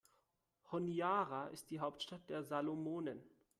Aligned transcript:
Honiara 0.71 1.49
ist 1.49 1.69
die 1.69 1.79
Hauptstadt 1.79 2.27
der 2.27 2.43
Salomonen. 2.43 3.21